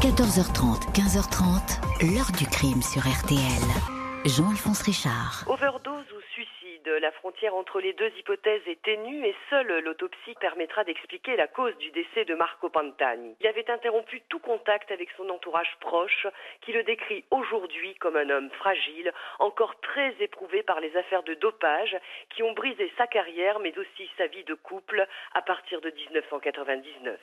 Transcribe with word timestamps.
14h30, 0.00 0.96
15h30, 0.96 2.08
l'heure 2.08 2.32
du 2.32 2.48
crime 2.48 2.80
sur 2.80 3.04
RTL. 3.04 3.68
Jean-Alphonse 4.24 4.80
Richard. 4.80 5.44
Overdose 5.46 6.10
ou 6.16 6.20
suicide, 6.32 6.88
la 7.02 7.12
frontière 7.12 7.54
entre 7.54 7.80
les 7.80 7.92
deux 7.92 8.10
hypothèses 8.18 8.62
est 8.66 8.80
ténue 8.80 9.26
et 9.26 9.36
seule 9.50 9.84
l'autopsie 9.84 10.34
permettra 10.40 10.84
d'expliquer 10.84 11.36
la 11.36 11.48
cause 11.48 11.76
du 11.76 11.90
décès 11.90 12.24
de 12.24 12.34
Marco 12.34 12.70
Pantani. 12.70 13.36
Il 13.42 13.46
avait 13.46 13.70
interrompu 13.70 14.22
tout 14.30 14.38
contact 14.38 14.90
avec 14.90 15.10
son 15.18 15.28
entourage 15.28 15.76
proche, 15.80 16.26
qui 16.62 16.72
le 16.72 16.82
décrit 16.82 17.26
aujourd'hui 17.30 17.94
comme 17.96 18.16
un 18.16 18.30
homme 18.30 18.48
fragile, 18.58 19.12
encore 19.38 19.78
très 19.82 20.14
éprouvé 20.18 20.62
par 20.62 20.80
les 20.80 20.96
affaires 20.96 21.24
de 21.24 21.34
dopage 21.34 21.94
qui 22.30 22.42
ont 22.42 22.54
brisé 22.54 22.90
sa 22.96 23.06
carrière 23.06 23.58
mais 23.60 23.76
aussi 23.76 24.08
sa 24.16 24.28
vie 24.28 24.44
de 24.44 24.54
couple 24.54 25.06
à 25.34 25.42
partir 25.42 25.82
de 25.82 25.90
1999. 25.90 27.20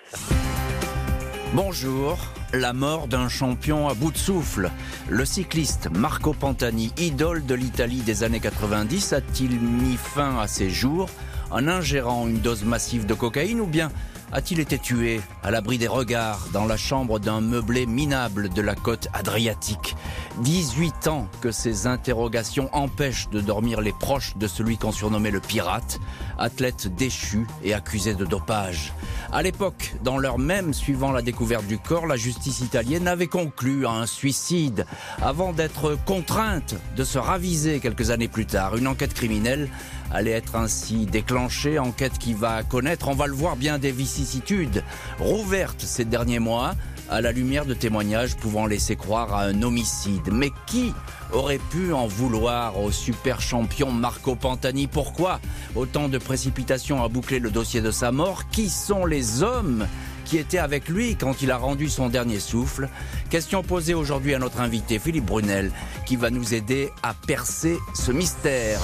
Bonjour, 1.54 2.20
la 2.54 2.74
mort 2.74 3.08
d'un 3.08 3.30
champion 3.30 3.88
à 3.88 3.94
bout 3.94 4.12
de 4.12 4.18
souffle. 4.18 4.72
Le 5.10 5.26
cycliste 5.26 5.90
Marco 5.92 6.34
Pantani, 6.34 6.94
idole 6.98 7.46
de 7.46 7.56
l'Italie 7.56 8.02
des 8.02 8.24
années 8.24 8.40
90, 8.40 9.14
a-t-il 9.14 9.60
mis 9.60 9.98
fin 9.98 10.38
à 10.40 10.48
ses 10.48 10.70
jours 10.70 11.10
en 11.52 11.68
ingérant 11.68 12.28
une 12.28 12.40
dose 12.40 12.64
massive 12.64 13.06
de 13.06 13.14
cocaïne 13.14 13.62
ou 13.62 13.68
bien 13.68 13.92
a-t-il 14.32 14.60
été 14.60 14.78
tué 14.78 15.22
à 15.44 15.52
l'abri 15.52 15.78
des 15.78 15.88
regards 15.88 16.48
dans 16.52 16.66
la 16.66 16.78
chambre 16.78 17.20
d'un 17.20 17.42
meublé 17.42 17.86
minable 17.86 18.50
de 18.50 18.62
la 18.62 18.76
côte 18.76 19.08
adriatique? 19.14 19.96
18 20.42 21.08
ans 21.08 21.28
que 21.42 21.52
ces 21.52 21.88
interrogations 21.88 22.70
empêchent 22.74 23.30
de 23.30 23.42
dormir 23.42 23.82
les 23.82 23.94
proches 23.94 24.36
de 24.38 24.48
celui 24.48 24.78
qu'on 24.78 24.92
surnommait 24.92 25.32
le 25.32 25.40
pirate, 25.40 26.00
athlète 26.38 26.94
déchu 26.96 27.48
et 27.64 27.74
accusé 27.74 28.14
de 28.14 28.26
dopage. 28.26 28.94
À 29.32 29.42
l'époque, 29.42 29.96
dans 30.04 30.18
l'heure 30.18 30.40
même 30.40 30.74
suivant 30.74 31.12
la 31.12 31.22
découverte 31.22 31.66
du 31.66 31.78
corps, 31.78 32.06
la 32.06 32.16
justice 32.16 32.62
italienne 32.62 33.08
avait 33.08 33.28
conclu 33.28 33.86
à 33.86 33.92
un 33.92 34.06
suicide 34.06 34.86
avant 35.22 35.54
d'être 35.54 35.98
contrainte 36.06 36.76
de 36.96 37.04
se 37.04 37.18
raviser 37.18 37.80
quelques 37.80 38.12
années 38.12 38.28
plus 38.28 38.46
tard. 38.46 38.76
Une 38.76 38.88
enquête 38.88 39.14
criminelle 39.14 39.70
allait 40.12 40.32
être 40.32 40.56
ainsi 40.56 41.06
déclenchée, 41.06 41.80
enquête 41.80 42.18
qui 42.18 42.34
va 42.34 42.64
connaître, 42.64 43.08
on 43.08 43.16
va 43.16 43.28
le 43.28 43.34
voir, 43.34 43.56
bien 43.56 43.78
des 43.80 43.92
vicissitudes, 43.92 44.84
rouvertes 45.20 45.82
ces 45.82 46.06
derniers 46.06 46.40
mois, 46.40 46.76
à 47.10 47.22
la 47.22 47.32
lumière 47.32 47.66
de 47.66 47.74
témoignages 47.74 48.36
pouvant 48.36 48.66
laisser 48.66 48.96
croire 48.96 49.34
à 49.34 49.44
un 49.44 49.62
homicide. 49.62 50.30
Mais 50.32 50.52
qui 50.66 50.94
aurait 51.32 51.60
pu 51.70 51.94
en 51.94 52.08
vouloir 52.08 52.80
au 52.82 52.92
super 52.92 53.42
champion 53.42 53.92
Marco 53.92 54.36
Pantani? 54.36 54.88
Pourquoi 54.88 55.40
autant 55.76 56.10
de 56.10 56.18
précipitations 56.18 57.04
à 57.04 57.08
boucler 57.08 57.40
le 57.40 57.52
dossier 57.52 57.82
de 57.82 57.92
sa 57.92 58.12
mort? 58.12 58.50
Qui 58.50 58.70
sont 58.70 59.06
les 59.06 59.42
hommes 59.44 59.88
qui 60.26 60.38
étaient 60.38 60.58
avec 60.58 60.90
lui 60.90 61.16
quand 61.16 61.42
il 61.42 61.52
a 61.52 61.58
rendu 61.58 61.90
son 61.90 62.10
dernier 62.10 62.40
souffle? 62.40 62.90
Question 63.30 63.64
posée 63.64 63.94
aujourd'hui 63.94 64.34
à 64.34 64.40
notre 64.40 64.60
invité 64.60 65.00
Philippe 65.00 65.26
Brunel, 65.26 65.72
qui 66.06 66.18
va 66.18 66.30
nous 66.30 66.54
aider 66.54 66.90
à 67.04 67.14
percer 67.14 67.78
ce 67.94 68.12
mystère. 68.12 68.82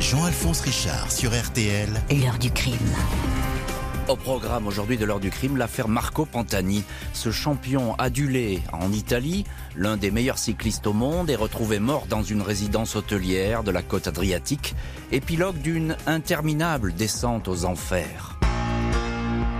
Jean-Alphonse 0.00 0.60
Richard 0.60 1.10
sur 1.10 1.30
RTL. 1.30 1.88
L'heure 2.10 2.38
du 2.38 2.50
crime. 2.50 2.76
Au 4.08 4.16
programme 4.16 4.66
aujourd'hui 4.66 4.98
de 4.98 5.04
l'heure 5.04 5.20
du 5.20 5.30
crime, 5.30 5.56
l'affaire 5.56 5.88
Marco 5.88 6.26
Pantani. 6.26 6.84
Ce 7.14 7.30
champion 7.30 7.94
adulé 7.94 8.60
en 8.72 8.92
Italie, 8.92 9.44
l'un 9.76 9.96
des 9.96 10.10
meilleurs 10.10 10.38
cyclistes 10.38 10.86
au 10.86 10.92
monde, 10.92 11.30
est 11.30 11.36
retrouvé 11.36 11.78
mort 11.78 12.06
dans 12.06 12.22
une 12.22 12.42
résidence 12.42 12.96
hôtelière 12.96 13.62
de 13.62 13.70
la 13.70 13.82
côte 13.82 14.06
adriatique, 14.06 14.74
épilogue 15.10 15.58
d'une 15.58 15.96
interminable 16.06 16.92
descente 16.92 17.48
aux 17.48 17.64
enfers. 17.64 18.33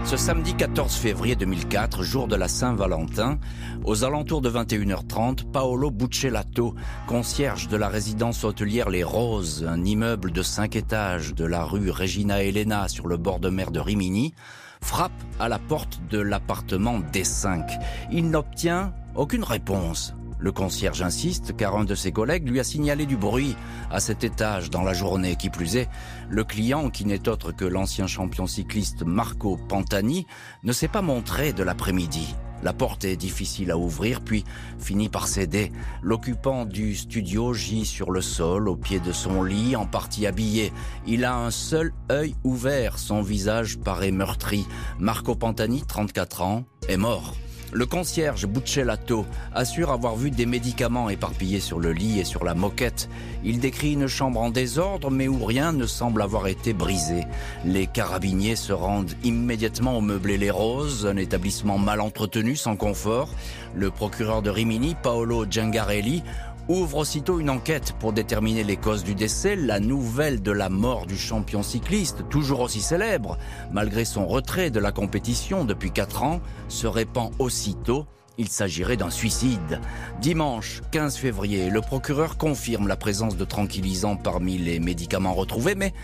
Ce 0.04 0.18
samedi 0.18 0.54
14 0.54 0.94
février 0.96 1.34
2004, 1.34 2.02
jour 2.02 2.28
de 2.28 2.36
la 2.36 2.46
Saint-Valentin, 2.46 3.38
aux 3.84 4.04
alentours 4.04 4.42
de 4.42 4.50
21h30, 4.50 5.50
Paolo 5.50 5.90
Buccellato, 5.90 6.74
concierge 7.06 7.68
de 7.68 7.78
la 7.78 7.88
résidence 7.88 8.44
hôtelière 8.44 8.90
Les 8.90 9.02
Roses, 9.02 9.64
un 9.66 9.82
immeuble 9.82 10.30
de 10.30 10.42
5 10.42 10.76
étages 10.76 11.34
de 11.34 11.46
la 11.46 11.64
rue 11.64 11.90
Regina 11.90 12.42
Elena 12.42 12.86
sur 12.88 13.06
le 13.06 13.16
bord 13.16 13.40
de 13.40 13.48
mer 13.48 13.70
de 13.70 13.80
Rimini, 13.80 14.34
frappe 14.82 15.10
à 15.40 15.48
la 15.48 15.58
porte 15.58 15.98
de 16.10 16.18
l'appartement 16.18 17.00
D5. 17.00 17.66
Il 18.12 18.28
n'obtient 18.28 18.92
aucune 19.16 19.42
réponse. 19.42 20.14
Le 20.44 20.52
concierge 20.52 21.00
insiste 21.00 21.56
car 21.56 21.74
un 21.74 21.84
de 21.84 21.94
ses 21.94 22.12
collègues 22.12 22.46
lui 22.46 22.60
a 22.60 22.64
signalé 22.64 23.06
du 23.06 23.16
bruit 23.16 23.56
à 23.90 23.98
cet 23.98 24.24
étage 24.24 24.68
dans 24.68 24.82
la 24.82 24.92
journée. 24.92 25.36
Qui 25.36 25.48
plus 25.48 25.76
est, 25.76 25.88
le 26.28 26.44
client, 26.44 26.90
qui 26.90 27.06
n'est 27.06 27.30
autre 27.30 27.50
que 27.50 27.64
l'ancien 27.64 28.06
champion 28.06 28.46
cycliste 28.46 29.04
Marco 29.04 29.56
Pantani, 29.56 30.26
ne 30.62 30.72
s'est 30.72 30.86
pas 30.86 31.00
montré 31.00 31.54
de 31.54 31.62
l'après-midi. 31.62 32.34
La 32.62 32.74
porte 32.74 33.06
est 33.06 33.16
difficile 33.16 33.70
à 33.70 33.78
ouvrir, 33.78 34.20
puis 34.20 34.44
finit 34.78 35.08
par 35.08 35.28
céder. 35.28 35.72
L'occupant 36.02 36.66
du 36.66 36.94
studio 36.94 37.54
gît 37.54 37.86
sur 37.86 38.10
le 38.10 38.20
sol, 38.20 38.68
au 38.68 38.76
pied 38.76 39.00
de 39.00 39.12
son 39.12 39.44
lit, 39.44 39.76
en 39.76 39.86
partie 39.86 40.26
habillé. 40.26 40.74
Il 41.06 41.24
a 41.24 41.34
un 41.34 41.50
seul 41.50 41.94
œil 42.12 42.34
ouvert, 42.44 42.98
son 42.98 43.22
visage 43.22 43.78
paraît 43.78 44.12
meurtri. 44.12 44.66
Marco 44.98 45.34
Pantani, 45.34 45.84
34 45.88 46.42
ans, 46.42 46.64
est 46.86 46.98
mort. 46.98 47.34
Le 47.74 47.86
concierge 47.86 48.46
Buccellato 48.46 49.26
assure 49.52 49.90
avoir 49.90 50.14
vu 50.14 50.30
des 50.30 50.46
médicaments 50.46 51.10
éparpillés 51.10 51.58
sur 51.58 51.80
le 51.80 51.92
lit 51.92 52.20
et 52.20 52.24
sur 52.24 52.44
la 52.44 52.54
moquette. 52.54 53.08
Il 53.42 53.58
décrit 53.58 53.94
une 53.94 54.06
chambre 54.06 54.40
en 54.40 54.50
désordre 54.50 55.10
mais 55.10 55.26
où 55.26 55.44
rien 55.44 55.72
ne 55.72 55.84
semble 55.84 56.22
avoir 56.22 56.46
été 56.46 56.72
brisé. 56.72 57.26
Les 57.64 57.88
carabiniers 57.88 58.54
se 58.54 58.72
rendent 58.72 59.14
immédiatement 59.24 59.98
au 59.98 60.00
meublé 60.00 60.38
Les 60.38 60.52
Roses, 60.52 61.04
un 61.04 61.16
établissement 61.16 61.76
mal 61.76 62.00
entretenu, 62.00 62.54
sans 62.54 62.76
confort. 62.76 63.28
Le 63.74 63.90
procureur 63.90 64.40
de 64.40 64.50
Rimini, 64.50 64.94
Paolo 65.02 65.44
Giangarelli, 65.44 66.22
ouvre 66.68 66.98
aussitôt 66.98 67.40
une 67.40 67.50
enquête 67.50 67.94
pour 67.98 68.12
déterminer 68.12 68.64
les 68.64 68.76
causes 68.76 69.04
du 69.04 69.14
décès. 69.14 69.56
La 69.56 69.80
nouvelle 69.80 70.42
de 70.42 70.50
la 70.50 70.68
mort 70.68 71.06
du 71.06 71.16
champion 71.16 71.62
cycliste, 71.62 72.28
toujours 72.28 72.60
aussi 72.60 72.80
célèbre, 72.80 73.38
malgré 73.72 74.04
son 74.04 74.26
retrait 74.26 74.70
de 74.70 74.80
la 74.80 74.92
compétition 74.92 75.64
depuis 75.64 75.90
4 75.90 76.22
ans, 76.22 76.40
se 76.68 76.86
répand 76.86 77.32
aussitôt. 77.38 78.06
Il 78.36 78.48
s'agirait 78.48 78.96
d'un 78.96 79.10
suicide. 79.10 79.80
Dimanche 80.20 80.82
15 80.90 81.16
février, 81.16 81.70
le 81.70 81.80
procureur 81.80 82.36
confirme 82.36 82.88
la 82.88 82.96
présence 82.96 83.36
de 83.36 83.44
tranquillisants 83.44 84.16
parmi 84.16 84.58
les 84.58 84.80
médicaments 84.80 85.34
retrouvés, 85.34 85.76
mais 85.76 85.94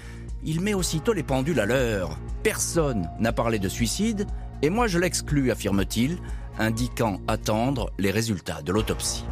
il 0.44 0.60
met 0.60 0.75
aussitôt 0.75 1.12
les 1.12 1.25
pendules 1.25 1.60
à 1.60 1.66
l'heure. 1.66 2.19
Personne 2.42 3.10
n'a 3.19 3.32
parlé 3.32 3.59
de 3.59 3.69
suicide, 3.69 4.27
et 4.62 4.71
moi 4.71 4.87
je 4.87 4.98
l'exclus, 4.98 5.50
affirme-t-il, 5.50 6.19
indiquant 6.59 7.21
attendre 7.27 7.91
les 7.98 8.10
résultats 8.10 8.62
de 8.62 8.72
l'autopsie. 8.72 9.25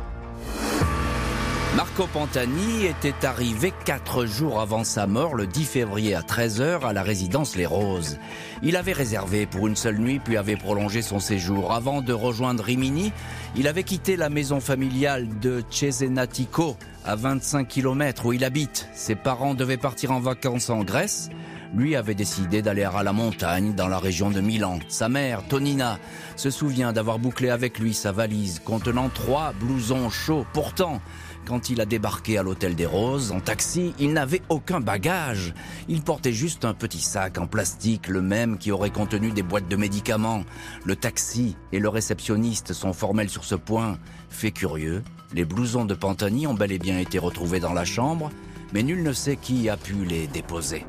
Marco 1.76 2.06
Pantani 2.06 2.86
était 2.86 3.26
arrivé 3.26 3.72
quatre 3.84 4.24
jours 4.24 4.60
avant 4.60 4.84
sa 4.84 5.06
mort, 5.06 5.34
le 5.34 5.46
10 5.46 5.64
février 5.64 6.14
à 6.14 6.22
13h, 6.22 6.84
à 6.84 6.92
la 6.92 7.02
résidence 7.02 7.56
Les 7.56 7.66
Roses. 7.66 8.18
Il 8.62 8.74
avait 8.74 8.92
réservé 8.92 9.46
pour 9.46 9.68
une 9.68 9.76
seule 9.76 9.98
nuit, 9.98 10.18
puis 10.18 10.36
avait 10.36 10.56
prolongé 10.56 11.02
son 11.02 11.20
séjour. 11.20 11.72
Avant 11.72 12.00
de 12.00 12.12
rejoindre 12.12 12.64
Rimini, 12.64 13.12
il 13.54 13.68
avait 13.68 13.84
quitté 13.84 14.16
la 14.16 14.30
maison 14.30 14.60
familiale 14.60 15.28
de 15.40 15.62
Cesenatico, 15.70 16.76
à 17.04 17.14
25 17.14 17.68
km 17.68 18.26
où 18.26 18.32
il 18.32 18.44
habite. 18.44 18.88
Ses 18.94 19.14
parents 19.14 19.54
devaient 19.54 19.76
partir 19.76 20.10
en 20.10 20.20
vacances 20.20 20.70
en 20.70 20.82
Grèce. 20.82 21.28
Lui 21.74 21.96
avait 21.96 22.14
décidé 22.14 22.62
d'aller 22.62 22.84
à 22.84 23.02
la 23.02 23.12
montagne, 23.12 23.74
dans 23.74 23.88
la 23.88 23.98
région 23.98 24.30
de 24.30 24.40
Milan. 24.40 24.78
Sa 24.88 25.10
mère, 25.10 25.46
Tonina, 25.48 25.98
se 26.34 26.50
souvient 26.50 26.94
d'avoir 26.94 27.18
bouclé 27.18 27.50
avec 27.50 27.78
lui 27.78 27.92
sa 27.92 28.10
valise 28.10 28.60
contenant 28.64 29.10
trois 29.10 29.52
blousons 29.52 30.08
chauds. 30.08 30.46
Pourtant, 30.54 31.02
quand 31.46 31.70
il 31.70 31.80
a 31.80 31.86
débarqué 31.86 32.38
à 32.38 32.42
l'hôtel 32.42 32.74
des 32.74 32.86
Roses 32.86 33.32
en 33.32 33.40
taxi, 33.40 33.94
il 33.98 34.12
n'avait 34.12 34.42
aucun 34.48 34.80
bagage. 34.80 35.54
Il 35.88 36.02
portait 36.02 36.32
juste 36.32 36.64
un 36.64 36.74
petit 36.74 37.00
sac 37.00 37.38
en 37.38 37.46
plastique, 37.46 38.08
le 38.08 38.20
même 38.22 38.58
qui 38.58 38.70
aurait 38.70 38.90
contenu 38.90 39.30
des 39.30 39.42
boîtes 39.42 39.68
de 39.68 39.76
médicaments. 39.76 40.44
Le 40.84 40.96
taxi 40.96 41.56
et 41.72 41.78
le 41.78 41.88
réceptionniste 41.88 42.72
sont 42.72 42.92
formels 42.92 43.30
sur 43.30 43.44
ce 43.44 43.54
point. 43.54 43.98
Fait 44.28 44.50
curieux, 44.50 45.02
les 45.34 45.44
blousons 45.44 45.84
de 45.84 45.94
Pantani 45.94 46.46
ont 46.46 46.54
bel 46.54 46.72
et 46.72 46.78
bien 46.78 46.98
été 46.98 47.18
retrouvés 47.18 47.60
dans 47.60 47.72
la 47.72 47.84
chambre, 47.84 48.30
mais 48.72 48.82
nul 48.82 49.02
ne 49.02 49.12
sait 49.12 49.36
qui 49.36 49.68
a 49.68 49.76
pu 49.76 50.04
les 50.04 50.26
déposer. 50.26 50.84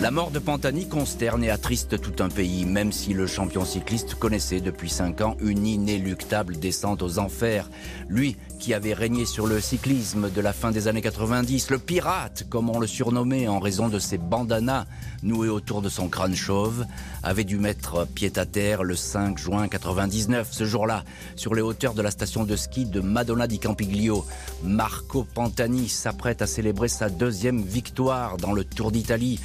La 0.00 0.12
mort 0.12 0.30
de 0.30 0.38
Pantani 0.38 0.86
consterne 0.86 1.42
et 1.42 1.50
attriste 1.50 2.00
tout 2.00 2.22
un 2.22 2.28
pays, 2.28 2.64
même 2.64 2.92
si 2.92 3.14
le 3.14 3.26
champion 3.26 3.64
cycliste 3.64 4.14
connaissait 4.14 4.60
depuis 4.60 4.90
cinq 4.90 5.20
ans 5.22 5.36
une 5.40 5.66
inéluctable 5.66 6.56
descente 6.56 7.02
aux 7.02 7.18
enfers. 7.18 7.68
Lui, 8.08 8.36
qui 8.60 8.74
avait 8.74 8.94
régné 8.94 9.24
sur 9.24 9.48
le 9.48 9.60
cyclisme 9.60 10.30
de 10.30 10.40
la 10.40 10.52
fin 10.52 10.70
des 10.70 10.86
années 10.86 11.02
90, 11.02 11.70
le 11.70 11.78
pirate, 11.78 12.44
comme 12.48 12.70
on 12.70 12.78
le 12.78 12.86
surnommait 12.86 13.48
en 13.48 13.58
raison 13.58 13.88
de 13.88 13.98
ses 13.98 14.18
bandanas 14.18 14.86
noués 15.24 15.48
autour 15.48 15.82
de 15.82 15.88
son 15.88 16.08
crâne 16.08 16.34
chauve, 16.34 16.84
avait 17.24 17.44
dû 17.44 17.58
mettre 17.58 18.06
pied 18.06 18.32
à 18.36 18.46
terre 18.46 18.84
le 18.84 18.94
5 18.94 19.36
juin 19.36 19.66
99. 19.66 20.48
Ce 20.52 20.64
jour-là, 20.64 21.04
sur 21.34 21.54
les 21.54 21.62
hauteurs 21.62 21.94
de 21.94 22.02
la 22.02 22.12
station 22.12 22.44
de 22.44 22.54
ski 22.54 22.84
de 22.84 23.00
Madonna 23.00 23.48
di 23.48 23.58
Campiglio, 23.58 24.24
Marco 24.62 25.24
Pantani 25.24 25.88
s'apprête 25.88 26.40
à 26.40 26.46
célébrer 26.46 26.88
sa 26.88 27.08
deuxième 27.08 27.62
victoire 27.62 28.36
dans 28.36 28.52
le 28.52 28.62
Tour 28.62 28.92
d'Italie. 28.92 29.40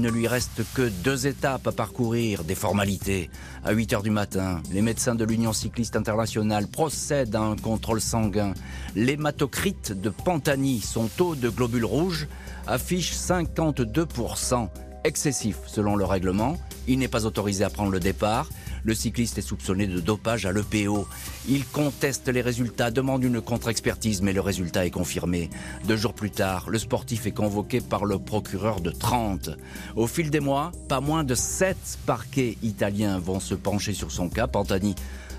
Ne 0.00 0.10
lui 0.10 0.26
reste 0.26 0.62
que 0.74 0.88
deux 1.02 1.26
étapes 1.26 1.66
à 1.66 1.72
parcourir, 1.72 2.44
des 2.44 2.54
formalités. 2.54 3.30
À 3.64 3.72
8 3.72 3.92
heures 3.92 4.02
du 4.02 4.10
matin, 4.10 4.62
les 4.72 4.82
médecins 4.82 5.14
de 5.14 5.24
l'Union 5.24 5.52
cycliste 5.52 5.96
internationale 5.96 6.66
procèdent 6.66 7.36
à 7.36 7.40
un 7.40 7.56
contrôle 7.56 8.00
sanguin. 8.00 8.54
L'hématocrite 8.94 9.92
de 9.92 10.10
Pantani, 10.10 10.80
son 10.80 11.06
taux 11.06 11.34
de 11.34 11.48
globules 11.48 11.84
rouges, 11.84 12.28
affiche 12.66 13.14
52%, 13.14 14.68
excessif 15.04 15.56
selon 15.66 15.96
le 15.96 16.04
règlement. 16.04 16.56
Il 16.86 16.98
n'est 16.98 17.08
pas 17.08 17.26
autorisé 17.26 17.64
à 17.64 17.70
prendre 17.70 17.90
le 17.90 18.00
départ. 18.00 18.48
Le 18.84 18.92
cycliste 18.92 19.38
est 19.38 19.42
soupçonné 19.42 19.86
de 19.86 19.98
dopage 19.98 20.44
à 20.44 20.52
l'EPO. 20.52 21.08
Il 21.48 21.64
conteste 21.66 22.28
les 22.28 22.42
résultats, 22.42 22.90
demande 22.90 23.24
une 23.24 23.40
contre-expertise, 23.40 24.20
mais 24.20 24.34
le 24.34 24.42
résultat 24.42 24.84
est 24.84 24.90
confirmé. 24.90 25.48
Deux 25.86 25.96
jours 25.96 26.12
plus 26.12 26.30
tard, 26.30 26.68
le 26.68 26.78
sportif 26.78 27.26
est 27.26 27.32
convoqué 27.32 27.80
par 27.80 28.04
le 28.04 28.18
procureur 28.18 28.82
de 28.82 28.90
30. 28.90 29.48
Au 29.96 30.06
fil 30.06 30.30
des 30.30 30.40
mois, 30.40 30.70
pas 30.86 31.00
moins 31.00 31.24
de 31.24 31.34
sept 31.34 31.98
parquets 32.04 32.58
italiens 32.62 33.18
vont 33.18 33.40
se 33.40 33.54
pencher 33.54 33.94
sur 33.94 34.12
son 34.12 34.28
cas. 34.28 34.48
Pantani 34.48 34.94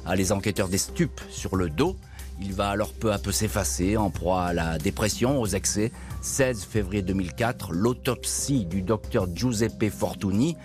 a 0.08 0.16
les 0.16 0.32
enquêteurs 0.32 0.68
des 0.68 0.80
stupes 0.80 1.22
sur 1.30 1.56
le 1.56 1.70
dos. 1.70 1.96
Il 2.42 2.54
va 2.54 2.70
alors 2.70 2.94
peu 2.94 3.14
à 3.14 3.20
peu 3.20 3.32
s'effacer 3.32 3.96
en 3.96 4.10
proie 4.10 4.44
à 4.46 4.54
la 4.54 4.80
dépression, 4.80 5.40
aux 5.40 5.48
excès. 5.48 5.92
16 6.22 6.66
février 6.66 7.04
2004, 7.04 7.72
l'autopsie 7.74 8.66
du 8.66 8.82
docteur 8.82 9.28
Giuseppe 9.34 9.92
Fortuny 9.92 10.58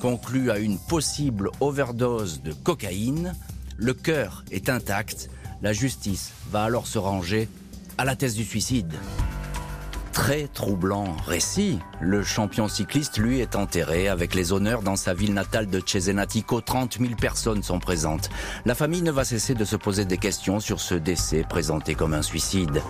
conclut 0.00 0.50
à 0.50 0.58
une 0.58 0.78
possible 0.78 1.50
overdose 1.60 2.42
de 2.42 2.52
cocaïne. 2.52 3.34
Le 3.76 3.94
cœur 3.94 4.44
est 4.50 4.68
intact. 4.68 5.30
La 5.62 5.72
justice 5.72 6.32
va 6.50 6.64
alors 6.64 6.86
se 6.86 6.98
ranger 6.98 7.48
à 7.98 8.04
la 8.04 8.16
thèse 8.16 8.34
du 8.34 8.44
suicide. 8.44 8.92
Très 10.12 10.48
troublant 10.48 11.14
récit. 11.26 11.78
Le 12.00 12.22
champion 12.22 12.68
cycliste, 12.68 13.18
lui, 13.18 13.40
est 13.40 13.54
enterré 13.54 14.08
avec 14.08 14.34
les 14.34 14.52
honneurs 14.52 14.80
dans 14.80 14.96
sa 14.96 15.12
ville 15.12 15.34
natale 15.34 15.66
de 15.66 15.82
Cesenatico. 15.84 16.62
30 16.62 16.98
000 16.98 17.14
personnes 17.20 17.62
sont 17.62 17.80
présentes. 17.80 18.30
La 18.64 18.74
famille 18.74 19.02
ne 19.02 19.10
va 19.10 19.24
cesser 19.24 19.54
de 19.54 19.64
se 19.66 19.76
poser 19.76 20.06
des 20.06 20.16
questions 20.16 20.58
sur 20.58 20.80
ce 20.80 20.94
décès 20.94 21.44
présenté 21.46 21.94
comme 21.94 22.14
un 22.14 22.22
suicide. 22.22 22.80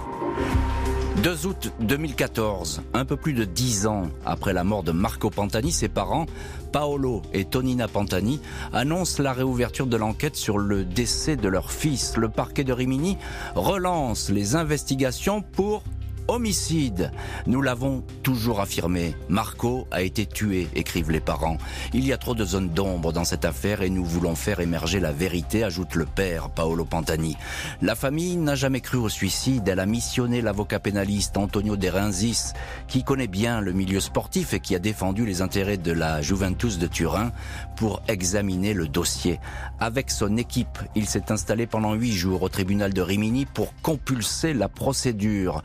2 1.27 1.47
août 1.49 1.73
2014, 1.81 2.83
un 2.95 3.05
peu 3.05 3.17
plus 3.17 3.33
de 3.33 3.43
10 3.43 3.89
ans 3.89 4.05
après 4.25 4.53
la 4.53 4.63
mort 4.63 4.85
de 4.85 4.93
Marco 4.93 5.29
Pantani, 5.29 5.73
ses 5.73 5.89
parents, 5.89 6.27
Paolo 6.71 7.21
et 7.33 7.45
Tonina 7.45 7.89
Pantani, 7.89 8.41
annoncent 8.73 9.21
la 9.21 9.33
réouverture 9.33 9.89
de 9.89 9.97
l'enquête 9.97 10.37
sur 10.37 10.57
le 10.57 10.85
décès 10.85 11.35
de 11.35 11.49
leur 11.49 11.73
fils. 11.73 12.17
Le 12.17 12.29
parquet 12.29 12.63
de 12.63 12.73
Rimini 12.73 13.19
relance 13.57 14.31
les 14.31 14.55
investigations 14.55 15.43
pour 15.43 15.83
Homicide. 16.29 17.11
Nous 17.47 17.63
l'avons 17.63 18.03
toujours 18.23 18.61
affirmé. 18.61 19.15
Marco 19.29 19.87
a 19.91 20.03
été 20.03 20.27
tué, 20.27 20.69
écrivent 20.75 21.11
les 21.11 21.21
parents. 21.21 21.59
Il 21.93 22.07
y 22.07 22.13
a 22.13 22.17
trop 22.17 22.35
de 22.35 22.45
zones 22.45 22.71
d'ombre 22.71 23.13
dans 23.13 23.25
cette 23.25 23.45
affaire 23.45 23.83
et 23.83 23.91
nous 23.91 24.05
voulons 24.05 24.35
faire 24.35 24.61
émerger 24.61 25.01
la 25.01 25.13
vérité, 25.13 25.65
ajoute 25.65 25.95
le 25.95 26.05
père, 26.05 26.51
Paolo 26.51 26.85
Pantani. 26.85 27.37
La 27.81 27.95
famille 27.95 28.37
n'a 28.37 28.55
jamais 28.55 28.81
cru 28.81 28.99
au 28.99 29.09
suicide. 29.09 29.69
Elle 29.69 29.81
a 29.81 29.87
missionné 29.87 30.43
l'avocat 30.43 30.81
pénaliste 30.81 31.37
Antonio 31.37 31.77
De 31.77 31.89
Renzis, 31.89 32.53
qui 32.89 33.05
connaît 33.05 33.29
bien 33.29 33.61
le 33.61 33.73
milieu 33.73 34.01
sportif 34.01 34.55
et 34.55 34.61
qui 34.61 34.75
a 34.75 34.79
défendu 34.79 35.27
les 35.27 35.43
intérêts 35.43 35.79
de 35.79 35.93
la 35.93 36.23
Juventus 36.23 36.79
de 36.79 36.87
Turin 36.87 37.33
pour 37.77 38.03
examiner 38.09 38.75
le 38.75 38.89
dossier. 38.89 39.39
Avec 39.79 40.11
son 40.11 40.37
équipe, 40.37 40.79
il 40.95 41.07
s'est 41.07 41.31
installé 41.31 41.67
pendant 41.67 41.95
huit 41.95 42.13
jours 42.13 42.43
au 42.43 42.49
tribunal 42.49 42.93
de 42.93 43.03
Rimini 43.03 43.47
pour 43.47 43.73
compulser 43.83 44.55
la 44.55 44.69
procédure. 44.69 45.63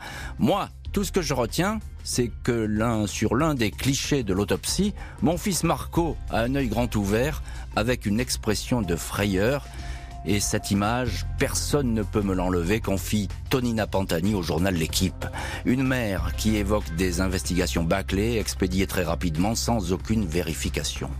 Tout 0.92 1.04
ce 1.04 1.12
que 1.12 1.22
je 1.22 1.32
retiens, 1.32 1.78
c'est 2.04 2.30
que 2.42 2.52
l'un 2.52 3.06
sur 3.06 3.34
l'un 3.34 3.54
des 3.54 3.70
clichés 3.70 4.22
de 4.24 4.34
l'autopsie, 4.34 4.92
mon 5.22 5.38
fils 5.38 5.64
Marco 5.64 6.16
a 6.30 6.40
un 6.40 6.54
œil 6.54 6.68
grand 6.68 6.94
ouvert 6.96 7.42
avec 7.76 8.04
une 8.04 8.20
expression 8.20 8.82
de 8.82 8.94
frayeur. 8.96 9.64
Et 10.24 10.38
cette 10.38 10.70
image, 10.70 11.26
personne 11.38 11.94
ne 11.94 12.02
peut 12.02 12.20
me 12.20 12.34
l'enlever, 12.34 12.80
confie 12.80 13.28
Tonina 13.50 13.86
Pantani 13.86 14.34
au 14.34 14.42
journal 14.42 14.74
L'équipe. 14.74 15.26
Une 15.64 15.82
mère 15.82 16.34
qui 16.36 16.56
évoque 16.56 16.94
des 16.94 17.20
investigations 17.20 17.82
bâclées, 17.82 18.38
expédiées 18.38 18.86
très 18.86 19.02
rapidement, 19.02 19.54
sans 19.54 19.92
aucune 19.92 20.26
vérification. 20.26 21.10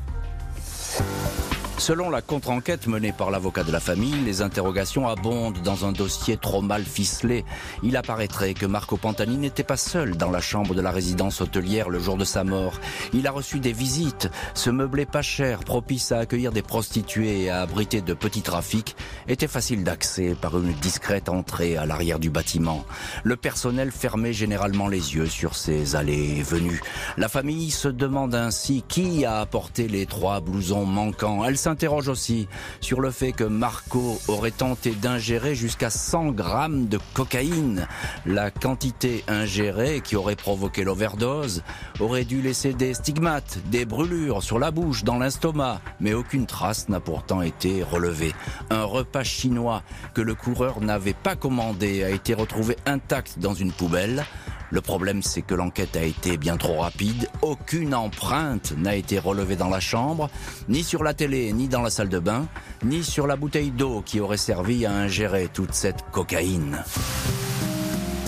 Selon 1.78 2.10
la 2.10 2.22
contre-enquête 2.22 2.86
menée 2.86 3.12
par 3.12 3.32
l'avocat 3.32 3.64
de 3.64 3.72
la 3.72 3.80
famille, 3.80 4.14
les 4.24 4.40
interrogations 4.40 5.08
abondent 5.08 5.60
dans 5.62 5.84
un 5.84 5.90
dossier 5.90 6.36
trop 6.36 6.62
mal 6.62 6.84
ficelé. 6.84 7.44
Il 7.82 7.96
apparaîtrait 7.96 8.54
que 8.54 8.66
Marco 8.66 8.96
Pantani 8.96 9.36
n'était 9.36 9.64
pas 9.64 9.76
seul 9.76 10.16
dans 10.16 10.30
la 10.30 10.40
chambre 10.40 10.76
de 10.76 10.80
la 10.80 10.92
résidence 10.92 11.40
hôtelière 11.40 11.88
le 11.88 11.98
jour 11.98 12.16
de 12.16 12.24
sa 12.24 12.44
mort. 12.44 12.78
Il 13.12 13.26
a 13.26 13.32
reçu 13.32 13.58
des 13.58 13.72
visites. 13.72 14.30
Ce 14.54 14.70
meublé 14.70 15.06
pas 15.06 15.22
cher, 15.22 15.60
propice 15.64 16.12
à 16.12 16.20
accueillir 16.20 16.52
des 16.52 16.62
prostituées 16.62 17.42
et 17.42 17.50
à 17.50 17.62
abriter 17.62 18.00
de 18.00 18.14
petits 18.14 18.42
trafics, 18.42 18.94
était 19.26 19.48
facile 19.48 19.82
d'accès 19.82 20.36
par 20.40 20.56
une 20.56 20.72
discrète 20.74 21.28
entrée 21.28 21.76
à 21.76 21.84
l'arrière 21.84 22.20
du 22.20 22.30
bâtiment. 22.30 22.84
Le 23.24 23.34
personnel 23.34 23.90
fermait 23.90 24.32
généralement 24.32 24.86
les 24.86 25.16
yeux 25.16 25.26
sur 25.26 25.56
ces 25.56 25.96
allées 25.96 26.36
et 26.38 26.42
venues. 26.42 26.80
La 27.16 27.28
famille 27.28 27.72
se 27.72 27.88
demande 27.88 28.36
ainsi 28.36 28.84
qui 28.86 29.24
a 29.24 29.40
apporté 29.40 29.88
les 29.88 30.06
trois 30.06 30.40
blousons 30.40 30.86
manquants. 30.86 31.42
S'interroge 31.62 32.08
aussi 32.08 32.48
sur 32.80 33.00
le 33.00 33.12
fait 33.12 33.30
que 33.30 33.44
Marco 33.44 34.20
aurait 34.26 34.50
tenté 34.50 34.90
d'ingérer 34.90 35.54
jusqu'à 35.54 35.90
100 35.90 36.32
grammes 36.32 36.88
de 36.88 36.98
cocaïne. 37.14 37.86
La 38.26 38.50
quantité 38.50 39.22
ingérée 39.28 40.00
qui 40.00 40.16
aurait 40.16 40.34
provoqué 40.34 40.82
l'overdose 40.82 41.62
aurait 42.00 42.24
dû 42.24 42.42
laisser 42.42 42.72
des 42.72 42.94
stigmates, 42.94 43.58
des 43.66 43.84
brûlures 43.84 44.42
sur 44.42 44.58
la 44.58 44.72
bouche, 44.72 45.04
dans 45.04 45.20
l'estomac, 45.20 45.80
mais 46.00 46.14
aucune 46.14 46.46
trace 46.46 46.88
n'a 46.88 46.98
pourtant 46.98 47.42
été 47.42 47.84
relevée. 47.84 48.34
Un 48.70 48.82
repas 48.82 49.22
chinois 49.22 49.82
que 50.14 50.20
le 50.20 50.34
coureur 50.34 50.80
n'avait 50.80 51.14
pas 51.14 51.36
commandé 51.36 52.02
a 52.02 52.10
été 52.10 52.34
retrouvé 52.34 52.76
intact 52.86 53.38
dans 53.38 53.54
une 53.54 53.70
poubelle. 53.70 54.24
Le 54.72 54.80
problème, 54.80 55.22
c'est 55.22 55.42
que 55.42 55.54
l'enquête 55.54 55.96
a 55.96 56.02
été 56.02 56.38
bien 56.38 56.56
trop 56.56 56.78
rapide. 56.78 57.28
Aucune 57.42 57.94
empreinte 57.94 58.72
n'a 58.78 58.94
été 58.94 59.18
relevée 59.18 59.54
dans 59.54 59.68
la 59.68 59.80
chambre, 59.80 60.30
ni 60.66 60.82
sur 60.82 61.02
la 61.04 61.12
télé, 61.12 61.52
ni 61.52 61.68
dans 61.68 61.82
la 61.82 61.90
salle 61.90 62.08
de 62.08 62.18
bain, 62.18 62.46
ni 62.82 63.04
sur 63.04 63.26
la 63.26 63.36
bouteille 63.36 63.70
d'eau 63.70 64.00
qui 64.00 64.18
aurait 64.18 64.38
servi 64.38 64.86
à 64.86 64.92
ingérer 64.92 65.50
toute 65.52 65.74
cette 65.74 66.10
cocaïne. 66.10 66.82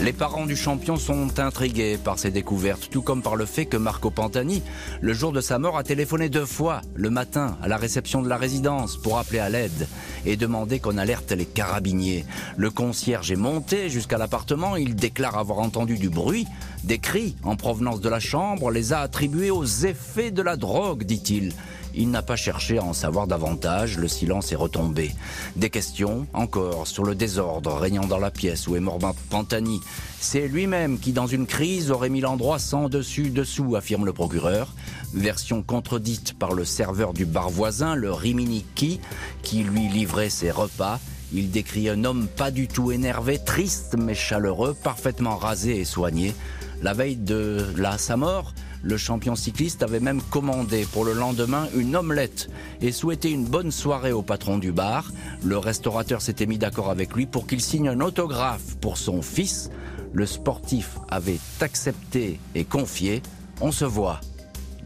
Les 0.01 0.13
parents 0.13 0.45
du 0.45 0.57
champion 0.57 0.97
sont 0.97 1.39
intrigués 1.39 1.97
par 2.03 2.19
ces 2.19 2.33
découvertes, 2.33 2.89
tout 2.91 3.01
comme 3.01 3.23
par 3.23 3.37
le 3.37 3.47
fait 3.47 3.65
que 3.65 3.77
Marco 3.77 4.11
Pantani, 4.11 4.61
le 5.01 5.13
jour 5.15 5.31
de 5.31 5.41
sa 5.41 5.61
mort, 5.61 5.79
a 5.79 5.85
téléphoné 5.85 6.29
deux 6.29 6.45
fois 6.45 6.81
le 6.95 7.11
matin 7.11 7.57
à 7.63 7.69
la 7.69 7.77
réception 7.77 8.21
de 8.21 8.29
la 8.29 8.37
résidence 8.37 8.97
pour 8.97 9.19
appeler 9.19 9.39
à 9.39 9.49
l'aide 9.49 9.87
et 10.27 10.37
demander 10.37 10.81
qu'on 10.81 10.99
alerte 10.99 11.31
les 11.31 11.47
carabiniers. 11.47 12.25
Le 12.57 12.71
concierge 12.71 13.31
est 13.31 13.37
monté 13.37 13.89
jusqu'à 13.89 14.19
l'appartement, 14.19 14.75
il 14.75 14.97
déclare 14.97 15.39
avoir 15.39 15.61
entendu 15.61 15.97
du 15.97 16.11
bruit, 16.11 16.47
des 16.83 16.99
cris 16.99 17.37
en 17.45 17.55
provenance 17.55 18.01
de 18.01 18.09
la 18.09 18.21
chambre, 18.21 18.73
les 18.73 18.93
a 18.93 18.99
attribués 18.99 19.53
aux 19.53 19.65
effets 19.65 20.33
de 20.33 20.43
la 20.43 20.57
drogue, 20.57 21.05
dit-il. 21.05 21.53
Il 21.97 22.11
n'a 22.11 22.23
pas 22.23 22.37
cherché 22.37 22.79
à 22.79 22.85
en 22.85 22.93
savoir 22.93 23.27
davantage, 23.27 23.99
le 23.99 24.09
silence 24.09 24.51
est 24.53 24.57
retombé. 24.57 25.13
Des 25.57 25.71
questions, 25.71 26.27
encore, 26.33 26.87
sur 26.87 27.05
le 27.05 27.15
désordre 27.15 27.75
régnant 27.75 28.07
dans 28.07 28.19
la 28.19 28.31
pièce 28.31 28.67
où 28.67 28.75
est 28.75 28.81
mort 28.81 28.99
Pantani. 29.31 29.81
C'est 30.19 30.49
lui-même 30.49 30.99
qui, 30.99 31.13
dans 31.13 31.27
une 31.27 31.47
crise, 31.47 31.91
aurait 31.91 32.09
mis 32.09 32.21
l'endroit 32.21 32.59
sans 32.59 32.89
dessus-dessous, 32.89 33.77
affirme 33.77 34.07
le 34.07 34.13
procureur. 34.13 34.73
Version 35.13 35.63
contredite 35.63 36.37
par 36.39 36.53
le 36.53 36.65
serveur 36.65 37.13
du 37.13 37.27
bar 37.27 37.51
voisin, 37.51 37.95
le 37.95 38.13
Riminiki, 38.13 39.01
qui 39.43 39.63
lui 39.63 39.89
livrait 39.89 40.31
ses 40.31 40.51
repas. 40.51 40.99
Il 41.33 41.51
décrit 41.51 41.89
un 41.89 42.05
homme 42.05 42.27
pas 42.27 42.51
du 42.51 42.69
tout 42.69 42.91
énervé, 42.93 43.39
triste 43.39 43.97
mais 43.99 44.15
chaleureux, 44.15 44.75
parfaitement 44.83 45.37
rasé 45.37 45.79
et 45.79 45.85
soigné. 45.85 46.35
La 46.83 46.93
veille 46.93 47.17
de 47.17 47.65
la, 47.77 47.99
sa 47.99 48.17
mort, 48.17 48.53
le 48.85 48.99
champion 48.99 49.35
cycliste 49.35 49.83
avait 49.83 49.99
même 49.99 50.21
commandé 50.23 50.87
pour 50.93 51.05
le 51.05 51.15
lendemain 51.15 51.69
une 51.75 51.97
omelette 51.97 52.51
et 52.83 52.93
souhaité 52.93 53.31
une 53.31 53.47
bonne 53.47 53.71
soirée 53.71 54.13
au 54.13 54.23
patron 54.23 54.59
du 54.59 54.73
bar. 54.73 55.11
Le 55.43 55.57
restaurateur 55.57 56.21
s'était 56.21 56.47
mis 56.47 56.59
d'accord 56.59 56.91
avec 56.91 57.15
lui 57.15 57.25
pour 57.25 57.47
qu'il 57.47 57.63
signe 57.63 57.89
un 57.89 58.01
autographe 58.01 58.77
pour 58.81 58.99
son 58.99 59.23
fils. 59.23 59.71
Le 60.13 60.27
sportif 60.27 60.99
avait 61.11 61.41
accepté 61.61 62.39
et 62.55 62.65
confié. 62.65 63.23
On 63.63 63.73
se 63.73 63.87
voit 63.87 64.21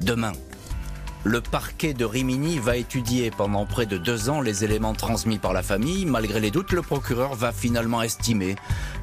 demain. 0.00 0.33
Le 1.25 1.40
parquet 1.40 1.93
de 1.93 2.05
Rimini 2.05 2.61
va 2.61 2.76
étudier 2.76 3.33
pendant 3.33 3.67
près 3.67 3.87
de 3.87 3.99
deux 3.99 4.31
ans 4.31 4.40
les 4.40 4.64
éléments 4.64 4.95
transmis 4.95 5.38
par 5.38 5.52
la 5.52 5.64
famille. 5.64 6.07
Malgré 6.07 6.38
les 6.38 6.52
doutes, 6.52 6.71
le 6.71 6.83
procureur 6.83 7.35
va 7.35 7.50
finalement 7.50 8.00
estimer 8.00 8.55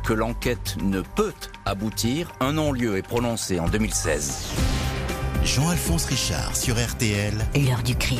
que 0.05 0.13
l'enquête 0.13 0.77
ne 0.81 1.01
peut 1.01 1.33
aboutir. 1.65 2.31
Un 2.39 2.53
non-lieu 2.53 2.95
est 2.97 3.01
prononcé 3.01 3.59
en 3.59 3.67
2016. 3.67 4.74
Jean-Alphonse 5.45 6.05
Richard 6.05 6.57
sur 6.57 6.75
RTL. 6.75 7.33
L'heure 7.53 7.83
du 7.83 7.95
crime. 7.95 8.19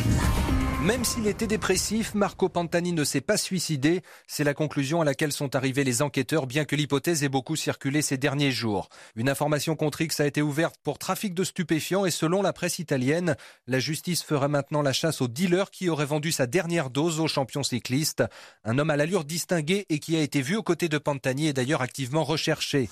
Même 0.83 1.03
s'il 1.03 1.25
était 1.25 1.47
dépressif, 1.47 2.13
Marco 2.13 2.49
Pantani 2.49 2.93
ne 2.93 3.03
s'est 3.03 3.19
pas 3.19 3.35
suicidé. 3.35 4.03
C'est 4.27 4.43
la 4.43 4.53
conclusion 4.53 5.01
à 5.01 5.05
laquelle 5.05 5.31
sont 5.31 5.55
arrivés 5.55 5.83
les 5.83 6.03
enquêteurs, 6.03 6.45
bien 6.45 6.65
que 6.65 6.75
l'hypothèse 6.75 7.23
ait 7.23 7.29
beaucoup 7.29 7.55
circulé 7.55 8.03
ces 8.03 8.17
derniers 8.17 8.51
jours. 8.51 8.89
Une 9.15 9.27
information 9.27 9.75
contre 9.75 10.01
X 10.01 10.19
a 10.19 10.27
été 10.27 10.43
ouverte 10.43 10.75
pour 10.83 10.99
trafic 10.99 11.33
de 11.33 11.43
stupéfiants 11.43 12.05
et 12.05 12.11
selon 12.11 12.43
la 12.43 12.53
presse 12.53 12.77
italienne, 12.77 13.35
la 13.65 13.79
justice 13.79 14.21
fera 14.21 14.47
maintenant 14.47 14.83
la 14.83 14.93
chasse 14.93 15.19
au 15.19 15.27
dealer 15.27 15.71
qui 15.71 15.89
aurait 15.89 16.05
vendu 16.05 16.31
sa 16.31 16.45
dernière 16.45 16.91
dose 16.91 17.19
au 17.19 17.27
champion 17.27 17.63
cycliste. 17.63 18.23
Un 18.63 18.77
homme 18.77 18.91
à 18.91 18.97
l'allure 18.97 19.25
distinguée 19.25 19.87
et 19.89 19.97
qui 19.97 20.15
a 20.15 20.21
été 20.21 20.43
vu 20.43 20.55
aux 20.55 20.63
côtés 20.63 20.89
de 20.89 20.99
Pantani 20.99 21.47
est 21.47 21.53
d'ailleurs 21.53 21.81
activement 21.81 22.23
recherché. 22.23 22.87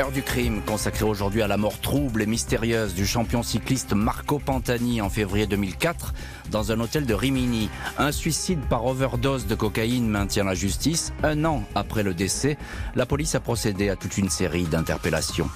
Heure 0.00 0.12
du 0.12 0.22
crime 0.22 0.62
consacrée 0.62 1.04
aujourd'hui 1.04 1.42
à 1.42 1.48
la 1.48 1.56
mort 1.56 1.80
trouble 1.80 2.22
et 2.22 2.26
mystérieuse 2.26 2.94
du 2.94 3.04
champion 3.04 3.42
cycliste 3.42 3.94
Marco 3.94 4.38
Pantani 4.38 5.00
en 5.00 5.10
février 5.10 5.48
2004 5.48 6.14
dans 6.52 6.70
un 6.70 6.78
hôtel 6.78 7.04
de 7.04 7.14
Rimini. 7.14 7.68
Un 7.98 8.12
suicide 8.12 8.60
par 8.70 8.86
overdose 8.86 9.48
de 9.48 9.56
cocaïne 9.56 10.06
maintient 10.06 10.44
la 10.44 10.54
justice. 10.54 11.12
Un 11.24 11.44
an 11.44 11.64
après 11.74 12.04
le 12.04 12.14
décès, 12.14 12.58
la 12.94 13.06
police 13.06 13.34
a 13.34 13.40
procédé 13.40 13.88
à 13.88 13.96
toute 13.96 14.18
une 14.18 14.30
série 14.30 14.66
d'interpellations. 14.66 15.50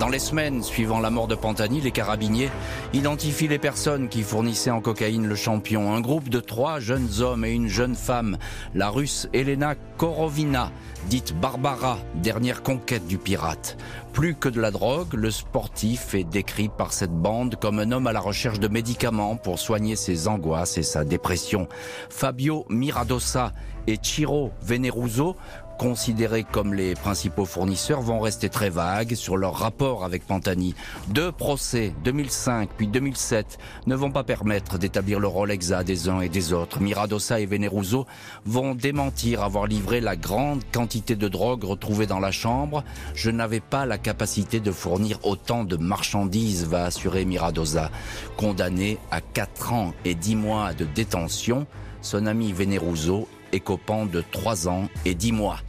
Dans 0.00 0.08
les 0.08 0.18
semaines 0.18 0.62
suivant 0.64 0.98
la 0.98 1.10
mort 1.10 1.28
de 1.28 1.36
Pantani, 1.36 1.80
les 1.80 1.92
carabiniers 1.92 2.50
identifient 2.92 3.46
les 3.46 3.60
personnes 3.60 4.08
qui 4.08 4.22
fournissaient 4.22 4.72
en 4.72 4.80
cocaïne 4.80 5.26
le 5.26 5.36
champion. 5.36 5.94
Un 5.94 6.00
groupe 6.00 6.28
de 6.28 6.40
trois 6.40 6.80
jeunes 6.80 7.20
hommes 7.20 7.44
et 7.44 7.52
une 7.52 7.68
jeune 7.68 7.94
femme, 7.94 8.36
la 8.74 8.90
russe 8.90 9.28
Elena 9.32 9.76
Korovina, 9.96 10.72
dite 11.08 11.38
Barbara, 11.38 11.98
dernière 12.16 12.62
conquête 12.64 13.06
du 13.06 13.18
pirate. 13.18 13.76
Plus 14.12 14.34
que 14.34 14.48
de 14.48 14.60
la 14.60 14.72
drogue, 14.72 15.14
le 15.14 15.30
sportif 15.30 16.14
est 16.14 16.24
décrit 16.24 16.68
par 16.68 16.92
cette 16.92 17.14
bande 17.14 17.56
comme 17.56 17.78
un 17.78 17.92
homme 17.92 18.08
à 18.08 18.12
la 18.12 18.20
recherche 18.20 18.60
de 18.60 18.68
médicaments 18.68 19.36
pour 19.36 19.58
soigner 19.60 19.96
ses 19.96 20.26
angoisses 20.26 20.76
et 20.76 20.82
sa 20.82 21.04
dépression. 21.04 21.68
Fabio 22.10 22.66
Miradosa 22.68 23.52
et 23.86 23.98
Ciro 24.00 24.50
Veneruso 24.62 25.36
considérés 25.78 26.44
comme 26.44 26.74
les 26.74 26.94
principaux 26.94 27.44
fournisseurs 27.44 28.00
vont 28.00 28.20
rester 28.20 28.48
très 28.48 28.70
vagues 28.70 29.14
sur 29.14 29.36
leur 29.36 29.54
rapport 29.54 30.04
avec 30.04 30.26
Pantani. 30.26 30.74
Deux 31.08 31.32
procès, 31.32 31.92
2005 32.04 32.70
puis 32.76 32.86
2007, 32.86 33.58
ne 33.86 33.94
vont 33.94 34.10
pas 34.10 34.24
permettre 34.24 34.78
d'établir 34.78 35.20
le 35.20 35.28
rôle 35.28 35.50
exact 35.50 35.84
des 35.84 36.08
uns 36.08 36.20
et 36.20 36.28
des 36.28 36.52
autres. 36.52 36.80
Miradosa 36.80 37.40
et 37.40 37.46
Veneruso 37.46 38.06
vont 38.44 38.74
démentir 38.74 39.42
avoir 39.42 39.66
livré 39.66 40.00
la 40.00 40.16
grande 40.16 40.62
quantité 40.72 41.16
de 41.16 41.28
drogue 41.28 41.64
retrouvée 41.64 42.06
dans 42.06 42.20
la 42.20 42.30
chambre. 42.32 42.84
Je 43.14 43.30
n'avais 43.30 43.60
pas 43.60 43.86
la 43.86 43.98
capacité 43.98 44.60
de 44.60 44.70
fournir 44.70 45.18
autant 45.24 45.64
de 45.64 45.76
marchandises, 45.76 46.66
va 46.66 46.84
assurer 46.84 47.24
Miradosa. 47.24 47.90
Condamné 48.36 48.98
à 49.10 49.20
4 49.20 49.72
ans 49.72 49.94
et 50.04 50.14
10 50.14 50.36
mois 50.36 50.74
de 50.74 50.84
détention, 50.84 51.66
son 52.02 52.26
ami 52.26 52.52
Veneruso 52.52 53.28
écopant 53.54 54.06
de 54.06 54.22
3 54.32 54.68
ans 54.68 54.88
et 55.04 55.14
10 55.14 55.32
mois. 55.32 55.60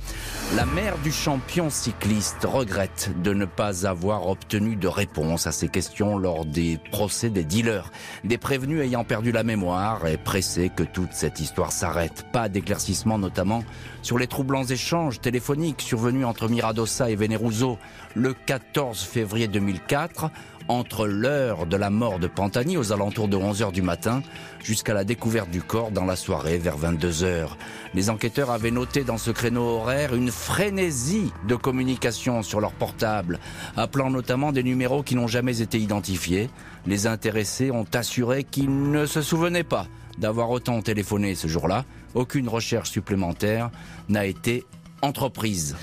La 0.55 0.65
mère 0.65 0.97
du 0.99 1.11
champion 1.11 1.69
cycliste 1.69 2.43
regrette 2.43 3.11
de 3.21 3.33
ne 3.33 3.45
pas 3.45 3.87
avoir 3.87 4.27
obtenu 4.27 4.75
de 4.75 4.87
réponse 4.87 5.47
à 5.47 5.51
ces 5.51 5.69
questions 5.69 6.17
lors 6.17 6.45
des 6.45 6.79
procès 6.91 7.29
des 7.29 7.43
dealers. 7.43 7.91
Des 8.23 8.37
prévenus 8.37 8.81
ayant 8.81 9.03
perdu 9.03 9.31
la 9.31 9.43
mémoire 9.43 10.05
et 10.05 10.17
pressés 10.17 10.71
que 10.73 10.83
toute 10.83 11.13
cette 11.13 11.39
histoire 11.39 11.71
s'arrête. 11.71 12.25
Pas 12.31 12.47
d'éclaircissement 12.47 13.17
notamment 13.17 13.63
sur 14.01 14.19
les 14.19 14.27
troublants 14.27 14.65
échanges 14.65 15.19
téléphoniques 15.19 15.81
survenus 15.81 16.25
entre 16.25 16.47
Miradosa 16.47 17.09
et 17.09 17.15
Veneruso 17.15 17.79
le 18.13 18.33
14 18.33 19.01
février 19.01 19.47
2004 19.47 20.29
entre 20.67 21.05
l'heure 21.05 21.65
de 21.65 21.77
la 21.77 21.89
mort 21.89 22.19
de 22.19 22.27
Pantani 22.27 22.77
aux 22.77 22.91
alentours 22.91 23.27
de 23.27 23.37
11 23.37 23.61
heures 23.61 23.71
du 23.71 23.81
matin 23.81 24.21
jusqu'à 24.63 24.93
la 24.93 25.03
découverte 25.03 25.49
du 25.49 25.61
corps 25.61 25.91
dans 25.91 26.05
la 26.05 26.15
soirée 26.15 26.57
vers 26.57 26.77
22 26.77 27.23
heures. 27.23 27.57
Les 27.93 28.09
enquêteurs 28.09 28.49
avaient 28.49 28.71
noté 28.71 29.03
dans 29.03 29.17
ce 29.17 29.31
créneau 29.31 29.61
horaire 29.61 30.15
une 30.15 30.31
frénésie 30.31 31.31
de 31.47 31.55
communication 31.55 32.41
sur 32.41 32.59
leur 32.59 32.71
portable, 32.71 33.39
appelant 33.77 34.09
notamment 34.09 34.51
des 34.51 34.63
numéros 34.63 35.03
qui 35.03 35.15
n'ont 35.15 35.27
jamais 35.27 35.61
été 35.61 35.79
identifiés. 35.79 36.49
Les 36.85 37.07
intéressés 37.07 37.71
ont 37.71 37.85
assuré 37.93 38.43
qu'ils 38.43 38.91
ne 38.91 39.05
se 39.05 39.21
souvenaient 39.21 39.63
pas 39.63 39.87
d'avoir 40.17 40.49
autant 40.49 40.81
téléphoné 40.81 41.35
ce 41.35 41.47
jour-là. 41.47 41.85
Aucune 42.13 42.47
recherche 42.47 42.89
supplémentaire 42.89 43.69
n'a 44.09 44.25
été 44.25 44.63
entreprise. 45.01 45.75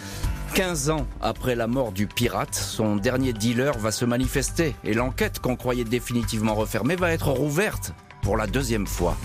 15 0.54 0.90
ans 0.90 1.06
après 1.22 1.54
la 1.54 1.66
mort 1.66 1.92
du 1.92 2.06
pirate, 2.06 2.54
son 2.54 2.96
dernier 2.96 3.32
dealer 3.32 3.78
va 3.78 3.90
se 3.90 4.04
manifester 4.04 4.76
et 4.84 4.92
l'enquête 4.92 5.38
qu'on 5.38 5.56
croyait 5.56 5.84
définitivement 5.84 6.54
refermée 6.54 6.94
va 6.94 7.10
être 7.10 7.30
rouverte 7.30 7.94
pour 8.20 8.36
la 8.36 8.46
deuxième 8.46 8.86
fois. 8.86 9.16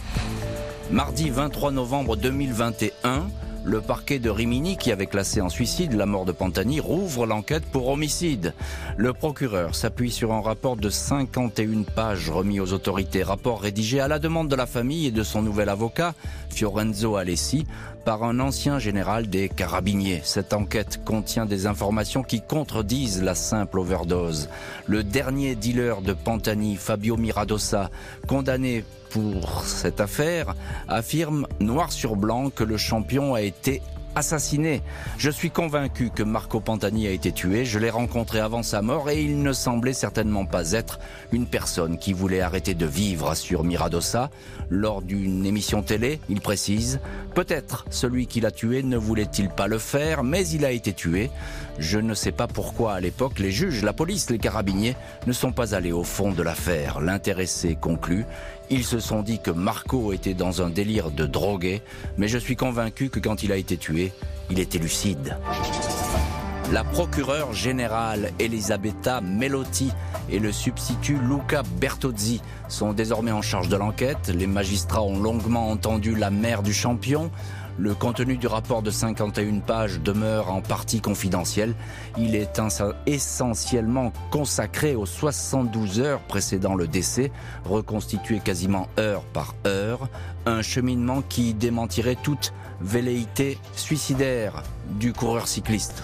Mardi 0.90 1.30
23 1.30 1.72
novembre 1.72 2.16
2021, 2.16 3.28
le 3.66 3.82
parquet 3.82 4.20
de 4.20 4.30
Rimini, 4.30 4.78
qui 4.78 4.94
avait 4.94 5.08
classé 5.08 5.42
en 5.42 5.50
suicide 5.50 5.92
la 5.92 6.06
mort 6.06 6.24
de 6.24 6.32
Pantani, 6.32 6.80
rouvre 6.80 7.26
l'enquête 7.26 7.66
pour 7.66 7.90
homicide. 7.90 8.54
Le 8.96 9.12
procureur 9.12 9.76
s'appuie 9.76 10.12
sur 10.12 10.32
un 10.32 10.42
rapport 10.42 10.78
de 10.78 10.90
51 10.90 11.84
pages 11.94 12.30
remis 12.30 12.62
aux 12.62 12.72
autorités, 12.72 13.24
rapport 13.24 13.62
rédigé 13.62 14.00
à 14.00 14.08
la 14.08 14.20
demande 14.20 14.48
de 14.48 14.56
la 14.56 14.66
famille 14.66 15.08
et 15.08 15.12
de 15.12 15.24
son 15.24 15.42
nouvel 15.42 15.68
avocat, 15.68 16.16
Fiorenzo 16.50 17.18
Alessi, 17.18 17.66
par 18.08 18.24
un 18.24 18.40
ancien 18.40 18.80
général 18.80 19.28
des 19.28 19.50
carabiniers. 19.50 20.22
Cette 20.24 20.54
enquête 20.54 21.04
contient 21.04 21.46
des 21.46 21.68
informations 21.68 22.24
qui 22.24 22.40
contredisent 22.40 23.22
la 23.22 23.36
simple 23.36 23.80
overdose. 23.80 24.48
Le 24.86 25.04
dernier 25.04 25.56
dealer 25.56 26.02
de 26.02 26.14
Pantani, 26.14 26.78
Fabio 26.78 27.18
Miradosa, 27.18 27.92
condamné 28.26 28.86
pour 29.10 29.66
cette 29.66 30.00
affaire, 30.00 30.56
affirme 30.88 31.48
noir 31.60 31.92
sur 31.92 32.16
blanc 32.16 32.50
que 32.50 32.64
le 32.64 32.78
champion 32.78 33.34
a 33.34 33.42
été 33.42 33.82
assassiné. 34.18 34.82
Je 35.20 35.30
suis 35.30 35.52
convaincu 35.52 36.10
que 36.10 36.24
Marco 36.24 36.60
Pantani 36.60 37.08
a 37.08 37.12
été 37.12 37.32
tué. 37.32 37.66
Je 37.66 37.78
l'ai 37.78 37.92
rencontré 37.92 38.40
avant 38.40 38.64
sa 38.64 38.82
mort 38.82 39.10
et 39.12 39.22
il 39.22 39.44
ne 39.44 39.54
semblait 39.54 39.94
certainement 39.94 40.46
pas 40.46 40.72
être 40.72 41.00
une 41.32 41.46
personne 41.46 42.00
qui 42.00 42.14
voulait 42.14 42.42
arrêter 42.42 42.74
de 42.74 42.88
vivre, 42.88 43.30
assure 43.30 43.64
Miradosa. 43.64 44.32
Lors 44.70 45.02
d'une 45.04 45.46
émission 45.46 45.84
télé, 45.84 46.20
il 46.30 46.42
précise 46.42 47.00
Peut-être 47.36 47.86
celui 47.92 48.26
qui 48.26 48.42
l'a 48.42 48.50
tué 48.50 48.82
ne 48.82 48.98
voulait-il 48.98 49.50
pas 49.50 49.68
le 49.68 49.78
faire, 49.78 50.24
mais 50.24 50.48
il 50.48 50.66
a 50.66 50.72
été 50.72 50.94
tué. 50.94 51.30
Je 51.78 52.00
ne 52.00 52.16
sais 52.16 52.32
pas 52.32 52.48
pourquoi 52.48 52.94
à 52.94 53.00
l'époque 53.00 53.38
les 53.38 53.52
juges, 53.52 53.84
la 53.84 53.94
police, 53.94 54.32
les 54.32 54.40
carabiniers 54.40 54.96
ne 55.28 55.34
sont 55.34 55.52
pas 55.52 55.76
allés 55.76 55.92
au 55.92 56.04
fond 56.04 56.32
de 56.32 56.42
l'affaire. 56.42 57.00
L'intéressé 57.00 57.78
conclut 57.80 58.26
ils 58.70 58.84
se 58.84 59.00
sont 59.00 59.22
dit 59.22 59.40
que 59.40 59.52
Marco 59.52 60.14
était 60.14 60.34
dans 60.34 60.62
un 60.62 60.70
délire 60.70 61.12
de 61.12 61.26
drogué, 61.26 61.82
mais 62.18 62.28
je 62.28 62.38
suis 62.38 62.56
convaincu 62.56 63.10
que 63.10 63.20
quand 63.20 63.44
il 63.44 63.52
a 63.52 63.58
été 63.58 63.78
tué, 63.78 64.12
il 64.50 64.60
était 64.60 64.78
lucide. 64.78 65.38
La 66.74 66.84
procureure 66.84 67.54
générale 67.54 68.34
Elisabetta 68.40 69.22
Melotti 69.22 69.90
et 70.30 70.38
le 70.38 70.52
substitut 70.52 71.18
Luca 71.18 71.64
Bertozzi 71.80 72.42
sont 72.68 72.92
désormais 72.92 73.32
en 73.32 73.42
charge 73.42 73.70
de 73.70 73.78
l'enquête. 73.78 74.28
Les 74.28 74.48
magistrats 74.48 75.02
ont 75.02 75.18
longuement 75.18 75.70
entendu 75.70 76.14
la 76.14 76.30
mère 76.30 76.64
du 76.64 76.74
champion. 76.74 77.32
Le 77.80 77.94
contenu 77.94 78.38
du 78.38 78.48
rapport 78.48 78.82
de 78.82 78.90
51 78.90 79.60
pages 79.60 80.00
demeure 80.00 80.52
en 80.52 80.62
partie 80.62 81.00
confidentiel. 81.00 81.76
Il 82.18 82.36
est 82.36 82.60
essentiellement 83.06 84.12
consacré 84.32 84.96
aux 84.96 85.06
72 85.06 86.00
heures 86.00 86.22
précédant 86.22 86.74
le 86.74 86.88
décès, 86.88 87.32
reconstitué 87.66 88.40
quasiment 88.40 88.88
heure 88.98 89.22
par 89.26 89.54
heure, 89.68 90.10
un 90.48 90.64
cheminement 90.64 91.22
qui 91.22 91.54
démentirait 91.54 92.18
toute 92.22 92.52
velléité 92.82 93.60
suicidaire 93.76 94.64
du 95.00 95.14
coureur 95.14 95.48
cycliste. 95.48 96.04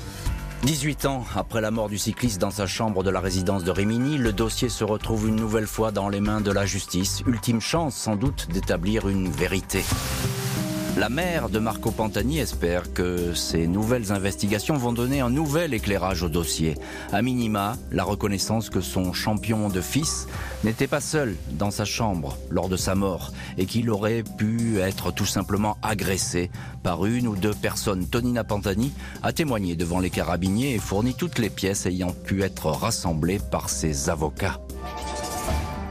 18 0.64 1.06
ans 1.08 1.26
après 1.36 1.60
la 1.60 1.72
mort 1.72 1.90
du 1.90 1.98
cycliste 1.98 2.40
dans 2.40 2.52
sa 2.52 2.68
chambre 2.68 3.04
de 3.04 3.10
la 3.10 3.20
résidence 3.20 3.64
de 3.64 3.72
Rimini, 3.72 4.18
le 4.18 4.32
dossier 4.32 4.70
se 4.70 4.84
retrouve 4.84 5.28
une 5.28 5.36
nouvelle 5.36 5.68
fois 5.68 5.92
dans 5.92 6.08
les 6.08 6.22
mains 6.22 6.40
de 6.40 6.52
la 6.52 6.68
justice. 6.68 7.24
Ultime 7.26 7.60
chance 7.60 7.96
sans 7.96 8.16
doute 8.16 8.48
d'établir 8.52 9.10
une 9.10 9.30
vérité. 9.30 9.84
La 10.96 11.10
mère 11.10 11.50
de 11.50 11.58
Marco 11.58 11.90
Pantani 11.90 12.38
espère 12.38 12.94
que 12.94 13.34
ces 13.34 13.66
nouvelles 13.66 14.12
investigations 14.12 14.78
vont 14.78 14.94
donner 14.94 15.22
un 15.22 15.32
nouvel 15.32 15.74
éclairage 15.74 16.22
au 16.22 16.30
dossier. 16.30 16.76
A 17.12 17.24
minima, 17.24 17.78
la 17.92 18.04
reconnaissance 18.04 18.70
que 18.70 18.80
son 18.80 19.12
champion 19.12 19.70
de 19.70 19.82
fils 19.82 20.28
n'était 20.64 20.86
pas 20.86 21.02
seul 21.02 21.36
dans 21.54 21.72
sa 21.72 21.84
chambre 21.84 22.38
lors 22.52 22.70
de 22.70 22.78
sa 22.78 22.94
mort 22.94 23.34
et 23.58 23.66
qu'il 23.66 23.90
aurait 23.90 24.24
pu 24.38 24.78
être 24.78 25.12
tout 25.12 25.26
simplement 25.26 25.78
agressé 25.82 26.52
par 26.84 27.08
une 27.08 27.28
ou 27.28 27.36
deux 27.36 27.56
personnes. 27.56 28.06
Tonina 28.06 28.44
Pantani 28.44 28.94
a 29.24 29.34
témoigné 29.34 29.76
devant 29.76 30.00
les 30.00 30.12
carabiniers 30.12 30.76
et 30.76 30.80
fourni 30.80 31.16
toutes 31.16 31.40
les 31.40 31.50
pièces 31.50 31.88
ayant 31.88 32.12
pu 32.12 32.44
être 32.44 32.68
rassemblées 32.68 33.40
par 33.40 33.70
ses 33.70 34.10
avocats. 34.10 34.63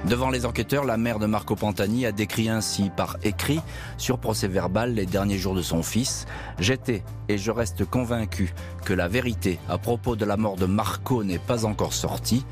Devant 0.08 0.30
les 0.30 0.46
enquêteurs, 0.46 0.84
la 0.84 0.96
mère 0.96 1.20
de 1.20 1.26
Marco 1.26 1.54
Pantani 1.54 2.06
a 2.06 2.12
décrit 2.12 2.48
ainsi 2.48 2.90
par 2.94 3.16
écrit 3.22 3.60
sur 3.98 4.18
procès 4.18 4.48
verbal 4.48 4.94
les 4.94 5.06
derniers 5.06 5.38
jours 5.38 5.54
de 5.54 5.62
son 5.62 5.82
fils. 5.82 6.26
J'étais 6.58 7.04
et 7.28 7.38
je 7.38 7.52
reste 7.52 7.84
convaincu 7.84 8.52
que 8.84 8.92
la 8.92 9.06
vérité 9.06 9.60
à 9.68 9.78
propos 9.78 10.16
de 10.16 10.24
la 10.24 10.36
mort 10.36 10.56
de 10.56 10.66
Marco 10.66 11.22
n'est 11.22 11.38
pas 11.38 11.64
encore 11.64 11.92
sortie 11.92 12.44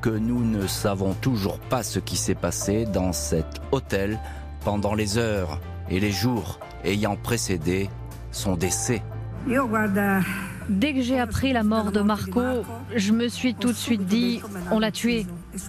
que 0.00 0.10
nous 0.10 0.44
ne 0.44 0.66
savons 0.66 1.14
toujours 1.14 1.60
pas 1.60 1.84
ce 1.84 2.00
qui 2.00 2.16
s'est 2.16 2.34
passé 2.34 2.86
dans 2.86 3.12
cet 3.12 3.60
hôtel 3.70 4.18
pendant 4.64 4.94
les 4.94 5.16
heures 5.16 5.60
et 5.88 6.00
les 6.00 6.12
jours 6.12 6.58
ayant 6.84 7.16
précédé 7.16 7.88
son 8.32 8.56
décès. 8.56 9.02
Dès 10.68 10.94
que 10.94 11.00
j'ai 11.00 11.20
appris 11.20 11.52
la 11.52 11.62
mort 11.62 11.92
de 11.92 12.00
Marco, 12.00 12.42
je 12.94 13.12
me 13.12 13.28
suis 13.28 13.54
tout 13.54 13.68
de 13.68 13.76
suite 13.76 14.06
dit, 14.06 14.42
on 14.72 14.80
l'a 14.80 14.90
tué. 14.90 15.24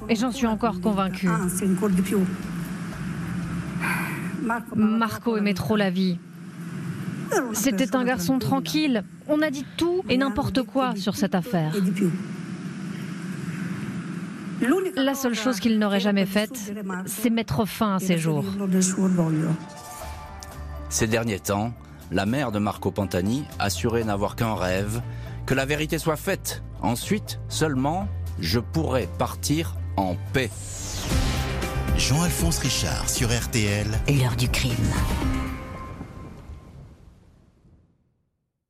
Et 0.09 0.15
j'en 0.15 0.31
suis 0.31 0.47
encore 0.47 0.79
convaincue. 0.81 1.29
Marco 4.75 5.37
aimait 5.37 5.53
trop 5.53 5.75
la 5.75 5.89
vie. 5.89 6.19
C'était 7.53 7.95
un 7.95 8.05
garçon 8.05 8.39
tranquille. 8.39 9.03
On 9.27 9.41
a 9.41 9.49
dit 9.49 9.65
tout 9.77 10.03
et 10.09 10.17
n'importe 10.17 10.63
quoi 10.63 10.95
sur 10.95 11.15
cette 11.15 11.35
affaire. 11.35 11.73
La 14.95 15.13
seule 15.13 15.35
chose 15.35 15.59
qu'il 15.59 15.77
n'aurait 15.77 15.99
jamais 15.99 16.25
faite, 16.25 16.73
c'est 17.05 17.29
mettre 17.29 17.65
fin 17.65 17.95
à 17.95 17.99
ses 17.99 18.17
jours. 18.17 18.45
Ces 20.89 21.07
derniers 21.07 21.39
temps, 21.39 21.73
la 22.11 22.25
mère 22.25 22.51
de 22.51 22.59
Marco 22.59 22.89
Pantani 22.91 23.43
assurait 23.59 24.03
n'avoir 24.03 24.35
qu'un 24.35 24.55
rêve, 24.55 25.01
que 25.45 25.53
la 25.53 25.65
vérité 25.65 25.99
soit 25.99 26.15
faite. 26.15 26.63
Ensuite, 26.81 27.39
seulement, 27.49 28.07
je 28.39 28.59
pourrais 28.59 29.07
partir 29.17 29.75
en 29.95 30.15
paix. 30.33 30.49
Jean-Alphonse 31.97 32.59
Richard 32.59 33.09
sur 33.09 33.29
RTL. 33.29 33.87
L'heure 34.07 34.35
du 34.35 34.49
crime. 34.49 34.73